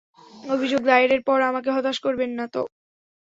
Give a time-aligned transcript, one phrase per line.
[0.45, 2.61] অভিযোগ দায়েরের পর আমাকে হতাশ করবেন না তো?